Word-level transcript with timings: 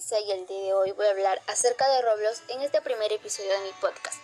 Y 0.00 0.30
el 0.30 0.46
día 0.46 0.62
de 0.62 0.74
hoy 0.74 0.92
voy 0.92 1.06
a 1.06 1.10
hablar 1.10 1.42
acerca 1.48 1.88
de 1.88 2.02
Roblox 2.02 2.42
en 2.46 2.62
este 2.62 2.80
primer 2.80 3.12
episodio 3.12 3.50
de 3.50 3.64
mi 3.64 3.72
podcast. 3.80 4.16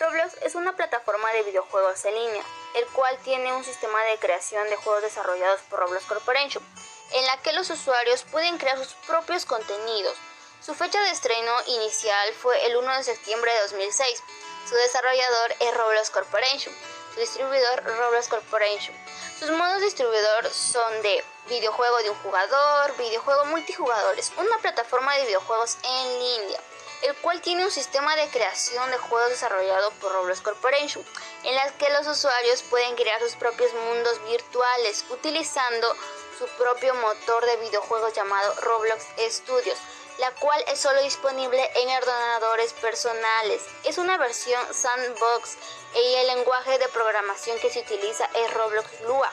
Roblox 0.00 0.34
es 0.42 0.56
una 0.56 0.74
plataforma 0.74 1.30
de 1.30 1.44
videojuegos 1.44 2.04
en 2.04 2.16
línea, 2.16 2.42
el 2.74 2.84
cual 2.88 3.16
tiene 3.22 3.52
un 3.52 3.62
sistema 3.62 4.02
de 4.06 4.18
creación 4.18 4.68
de 4.68 4.74
juegos 4.74 5.02
desarrollados 5.02 5.60
por 5.70 5.78
Roblox 5.78 6.04
Corporation, 6.06 6.64
en 7.12 7.24
la 7.26 7.40
que 7.42 7.52
los 7.52 7.70
usuarios 7.70 8.24
pueden 8.24 8.58
crear 8.58 8.76
sus 8.76 8.92
propios 9.06 9.44
contenidos. 9.44 10.16
Su 10.60 10.74
fecha 10.74 11.00
de 11.00 11.10
estreno 11.10 11.52
inicial 11.68 12.32
fue 12.34 12.66
el 12.66 12.76
1 12.76 12.96
de 12.96 13.04
septiembre 13.04 13.54
de 13.54 13.60
2006. 13.60 14.22
Su 14.68 14.74
desarrollador 14.74 15.54
es 15.60 15.76
Roblox 15.76 16.10
Corporation, 16.10 16.74
su 17.14 17.20
distribuidor 17.20 17.84
Roblox 17.84 18.26
Corporation. 18.26 18.96
Sus 19.38 19.50
modos 19.52 19.80
distribuidor 19.80 20.50
son 20.50 21.02
de 21.02 21.22
videojuego 21.48 21.98
de 21.98 22.10
un 22.10 22.16
jugador, 22.16 22.96
videojuego 22.96 23.44
multijugadores, 23.46 24.32
una 24.36 24.58
plataforma 24.58 25.14
de 25.16 25.26
videojuegos 25.26 25.76
en 25.82 26.18
línea, 26.18 26.60
el 27.02 27.16
cual 27.16 27.40
tiene 27.40 27.64
un 27.64 27.70
sistema 27.70 28.14
de 28.16 28.28
creación 28.28 28.90
de 28.90 28.98
juegos 28.98 29.30
desarrollado 29.30 29.90
por 30.00 30.12
Roblox 30.12 30.40
Corporation, 30.40 31.04
en 31.44 31.54
la 31.54 31.70
que 31.78 31.90
los 31.90 32.06
usuarios 32.06 32.62
pueden 32.62 32.94
crear 32.96 33.20
sus 33.20 33.34
propios 33.36 33.72
mundos 33.72 34.22
virtuales 34.24 35.04
utilizando 35.10 35.96
su 36.38 36.46
propio 36.56 36.94
motor 36.94 37.44
de 37.46 37.56
videojuegos 37.56 38.14
llamado 38.14 38.54
Roblox 38.60 39.04
Studios, 39.28 39.78
la 40.18 40.30
cual 40.32 40.62
es 40.68 40.78
solo 40.78 41.02
disponible 41.02 41.70
en 41.74 41.88
ordenadores 41.88 42.72
personales. 42.74 43.62
Es 43.84 43.98
una 43.98 44.18
versión 44.18 44.62
sandbox 44.72 45.56
y 45.94 46.14
el 46.14 46.26
lenguaje 46.28 46.78
de 46.78 46.88
programación 46.88 47.58
que 47.58 47.70
se 47.70 47.80
utiliza 47.80 48.28
es 48.34 48.54
Roblox 48.54 49.00
Lua 49.02 49.32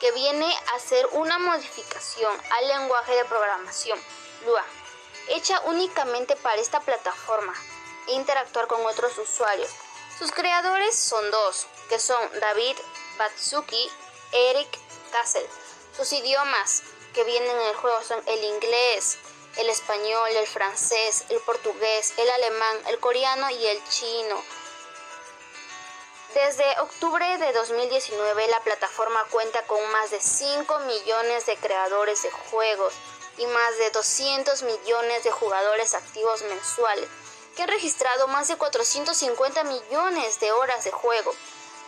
que 0.00 0.12
viene 0.12 0.52
a 0.74 0.78
ser 0.78 1.06
una 1.12 1.38
modificación 1.38 2.32
al 2.50 2.68
lenguaje 2.68 3.14
de 3.14 3.24
programación 3.24 3.98
Lua, 4.44 4.64
hecha 5.28 5.60
únicamente 5.66 6.36
para 6.36 6.60
esta 6.60 6.80
plataforma 6.80 7.54
e 8.06 8.12
interactuar 8.12 8.66
con 8.66 8.84
otros 8.86 9.16
usuarios. 9.18 9.70
Sus 10.18 10.32
creadores 10.32 10.96
son 10.96 11.30
dos, 11.30 11.66
que 11.88 11.98
son 11.98 12.18
David 12.40 12.76
Batsuki 13.18 13.90
Eric 14.32 14.78
Kassel. 15.12 15.46
Sus 15.96 16.12
idiomas 16.12 16.82
que 17.14 17.24
vienen 17.24 17.50
en 17.50 17.66
el 17.68 17.76
juego 17.76 18.02
son 18.02 18.22
el 18.26 18.44
inglés, 18.44 19.18
el 19.56 19.68
español, 19.68 20.30
el 20.30 20.46
francés, 20.46 21.24
el 21.30 21.40
portugués, 21.40 22.14
el 22.16 22.30
alemán, 22.30 22.76
el 22.88 22.98
coreano 23.00 23.50
y 23.50 23.66
el 23.66 23.84
chino. 23.88 24.42
Desde 26.46 26.80
octubre 26.80 27.36
de 27.38 27.52
2019 27.52 28.46
la 28.46 28.60
plataforma 28.60 29.24
cuenta 29.28 29.60
con 29.62 29.84
más 29.90 30.12
de 30.12 30.20
5 30.20 30.78
millones 30.86 31.46
de 31.46 31.56
creadores 31.56 32.22
de 32.22 32.30
juegos 32.30 32.94
y 33.38 33.46
más 33.46 33.78
de 33.78 33.90
200 33.90 34.62
millones 34.62 35.24
de 35.24 35.32
jugadores 35.32 35.94
activos 35.94 36.42
mensuales, 36.42 37.08
que 37.56 37.64
han 37.64 37.68
registrado 37.68 38.28
más 38.28 38.46
de 38.46 38.54
450 38.54 39.64
millones 39.64 40.38
de 40.38 40.52
horas 40.52 40.84
de 40.84 40.92
juego. 40.92 41.34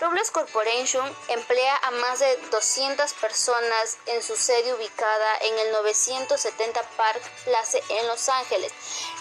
Roblox 0.00 0.32
Corporation 0.32 1.16
emplea 1.28 1.76
a 1.84 1.92
más 1.92 2.18
de 2.18 2.36
200 2.50 3.12
personas 3.14 3.98
en 4.06 4.20
su 4.20 4.34
sede 4.34 4.74
ubicada 4.74 5.38
en 5.42 5.58
el 5.60 5.72
970 5.74 6.82
Park 6.96 7.22
Place 7.44 7.84
en 7.88 8.08
Los 8.08 8.28
Ángeles. 8.28 8.72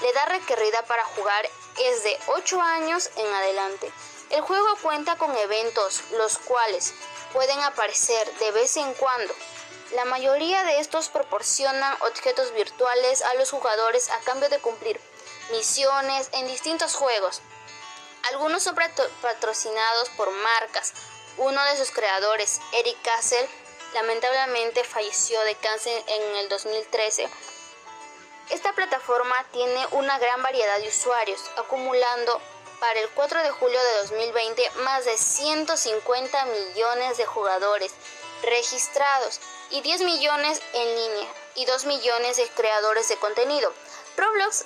La 0.01 0.09
edad 0.09 0.29
requerida 0.29 0.81
para 0.87 1.05
jugar 1.05 1.47
es 1.77 2.03
de 2.03 2.17
8 2.29 2.59
años 2.59 3.11
en 3.15 3.31
adelante. 3.31 3.91
El 4.29 4.41
juego 4.41 4.75
cuenta 4.83 5.17
con 5.17 5.35
eventos, 5.35 6.03
los 6.11 6.37
cuales 6.37 6.93
pueden 7.33 7.59
aparecer 7.61 8.31
de 8.37 8.51
vez 8.51 8.77
en 8.77 8.93
cuando. 8.93 9.33
La 9.93 10.05
mayoría 10.05 10.63
de 10.65 10.79
estos 10.79 11.09
proporcionan 11.09 11.97
objetos 12.01 12.53
virtuales 12.53 13.23
a 13.23 13.33
los 13.35 13.49
jugadores 13.49 14.09
a 14.11 14.19
cambio 14.19 14.47
de 14.49 14.59
cumplir 14.59 15.01
misiones 15.51 16.29
en 16.33 16.47
distintos 16.47 16.93
juegos. 16.93 17.41
Algunos 18.29 18.61
son 18.61 18.75
patrocinados 19.21 20.09
por 20.09 20.29
marcas. 20.29 20.93
Uno 21.37 21.63
de 21.65 21.77
sus 21.77 21.89
creadores, 21.89 22.59
Eric 22.73 23.01
Castle, 23.01 23.49
lamentablemente 23.95 24.83
falleció 24.83 25.41
de 25.41 25.55
cáncer 25.55 26.03
en 26.05 26.35
el 26.35 26.49
2013. 26.49 27.27
Esta 28.51 28.73
plataforma 28.73 29.35
tiene 29.51 29.87
una 29.91 30.19
gran 30.19 30.43
variedad 30.43 30.79
de 30.79 30.89
usuarios, 30.89 31.41
acumulando 31.57 32.39
para 32.79 32.99
el 32.99 33.09
4 33.09 33.43
de 33.43 33.51
julio 33.51 33.81
de 33.81 33.97
2020 33.97 34.71
más 34.83 35.05
de 35.05 35.17
150 35.17 36.45
millones 36.45 37.17
de 37.17 37.25
jugadores 37.25 37.91
registrados 38.43 39.39
y 39.69 39.81
10 39.81 40.01
millones 40.01 40.61
en 40.73 40.95
línea 40.95 41.33
y 41.55 41.65
2 41.65 41.85
millones 41.85 42.37
de 42.37 42.47
creadores 42.49 43.09
de 43.09 43.17
contenido. 43.17 43.71
Roblox, 44.17 44.65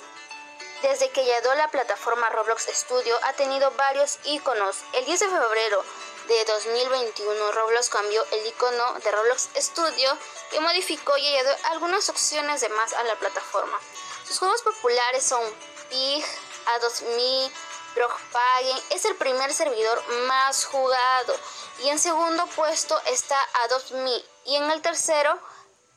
desde 0.82 1.10
que 1.10 1.24
llegó 1.24 1.54
la 1.54 1.68
plataforma 1.68 2.28
Roblox 2.30 2.66
Studio, 2.72 3.18
ha 3.24 3.32
tenido 3.34 3.70
varios 3.72 4.18
iconos. 4.24 4.76
El 4.92 5.04
10 5.04 5.20
de 5.20 5.28
febrero 5.28 5.84
de 6.28 6.44
2021, 6.44 7.52
Roblox 7.52 7.88
cambió 7.88 8.24
el 8.30 8.46
icono 8.46 8.94
de 8.94 9.10
Roblox 9.10 9.48
Studio 9.56 10.18
y 10.52 10.60
modificó 10.60 11.16
y 11.16 11.26
añadió 11.26 11.56
algunas 11.64 12.08
opciones 12.08 12.60
de 12.60 12.68
más 12.70 12.92
a 12.92 13.02
la 13.04 13.16
plataforma. 13.16 13.78
Sus 14.26 14.38
juegos 14.38 14.62
populares 14.62 15.24
son 15.24 15.42
Pig, 15.90 16.24
A2000, 16.66 17.50
Blockpagen 17.94 18.78
es 18.90 19.04
el 19.04 19.14
primer 19.16 19.52
servidor 19.52 20.02
más 20.26 20.64
jugado 20.64 21.34
y 21.82 21.88
en 21.88 21.98
segundo 21.98 22.46
puesto 22.48 23.00
está 23.06 23.36
Adopt.me 23.64 24.22
y 24.46 24.56
en 24.56 24.70
el 24.70 24.82
tercero 24.82 25.38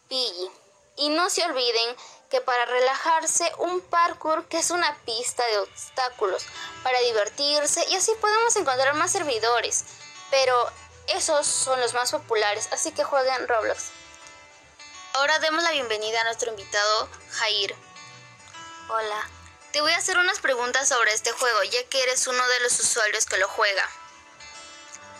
Piggy. 0.07 0.51
Y 0.97 1.09
no 1.09 1.29
se 1.29 1.43
olviden 1.43 1.95
que 2.29 2.41
para 2.41 2.65
relajarse 2.65 3.51
un 3.59 3.81
parkour 3.81 4.45
que 4.47 4.59
es 4.59 4.71
una 4.71 4.95
pista 5.05 5.45
de 5.47 5.59
obstáculos 5.59 6.45
para 6.83 6.99
divertirse 7.01 7.85
y 7.89 7.95
así 7.95 8.11
podemos 8.19 8.55
encontrar 8.55 8.93
más 8.95 9.11
servidores. 9.11 9.85
Pero 10.29 10.55
esos 11.07 11.45
son 11.47 11.79
los 11.79 11.93
más 11.93 12.11
populares, 12.11 12.67
así 12.71 12.91
que 12.91 13.03
jueguen 13.03 13.47
Roblox. 13.47 13.91
Ahora 15.13 15.39
demos 15.39 15.63
la 15.63 15.71
bienvenida 15.71 16.21
a 16.21 16.25
nuestro 16.25 16.49
invitado 16.49 17.09
Jair. 17.31 17.75
Hola. 18.89 19.36
Te 19.77 19.81
voy 19.81 19.91
a 19.91 19.97
hacer 19.97 20.17
unas 20.17 20.39
preguntas 20.39 20.89
sobre 20.89 21.13
este 21.13 21.31
juego, 21.33 21.63
ya 21.65 21.83
que 21.83 22.01
eres 22.01 22.25
uno 22.25 22.47
de 22.47 22.59
los 22.61 22.79
usuarios 22.79 23.27
que 23.27 23.37
lo 23.37 23.47
juega. 23.47 23.87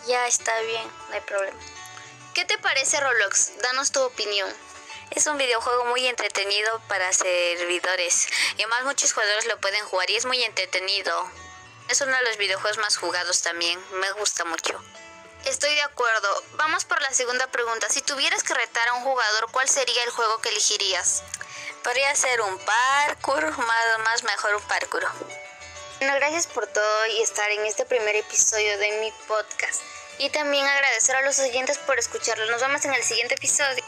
Ya 0.07 0.25
está 0.25 0.59
bien, 0.61 0.91
no 1.09 1.13
hay 1.13 1.21
problema. 1.21 1.59
¿Qué 2.33 2.43
te 2.43 2.57
parece 2.57 2.99
Roblox? 2.99 3.51
Danos 3.61 3.91
tu 3.91 4.01
opinión. 4.01 4.51
Es 5.11 5.27
un 5.27 5.37
videojuego 5.37 5.85
muy 5.85 6.07
entretenido 6.07 6.81
para 6.87 7.13
servidores 7.13 8.29
y 8.57 8.63
además 8.63 8.85
muchos 8.85 9.13
jugadores 9.13 9.45
lo 9.45 9.61
pueden 9.61 9.85
jugar 9.85 10.09
y 10.09 10.15
es 10.15 10.25
muy 10.25 10.43
entretenido. 10.43 11.31
Es 11.87 12.01
uno 12.01 12.17
de 12.17 12.23
los 12.23 12.37
videojuegos 12.37 12.79
más 12.79 12.97
jugados 12.97 13.43
también, 13.43 13.79
me 13.99 14.11
gusta 14.13 14.43
mucho. 14.43 14.83
Estoy 15.45 15.75
de 15.75 15.83
acuerdo. 15.83 16.43
Vamos 16.53 16.83
por 16.85 16.99
la 17.03 17.13
segunda 17.13 17.45
pregunta. 17.51 17.89
Si 17.89 18.01
tuvieras 18.01 18.41
que 18.41 18.55
retar 18.55 18.87
a 18.87 18.93
un 18.95 19.03
jugador, 19.03 19.51
¿cuál 19.51 19.69
sería 19.69 20.03
el 20.03 20.09
juego 20.09 20.41
que 20.41 20.49
elegirías? 20.49 21.21
Podría 21.87 22.13
ser 22.15 22.41
un 22.41 22.59
parkour, 22.59 23.57
más, 23.59 23.99
más 24.03 24.21
mejor 24.23 24.55
un 24.55 24.61
parkour. 24.63 25.07
Bueno, 25.99 26.15
gracias 26.15 26.45
por 26.45 26.67
todo 26.67 27.05
y 27.05 27.21
estar 27.21 27.49
en 27.49 27.65
este 27.65 27.85
primer 27.85 28.13
episodio 28.13 28.77
de 28.77 28.99
mi 28.99 29.09
podcast. 29.25 29.81
Y 30.17 30.29
también 30.29 30.65
agradecer 30.65 31.15
a 31.15 31.21
los 31.21 31.39
oyentes 31.39 31.77
por 31.77 31.97
escucharlo. 31.97 32.45
Nos 32.51 32.59
vemos 32.59 32.83
en 32.83 32.93
el 32.93 33.03
siguiente 33.03 33.35
episodio. 33.35 33.85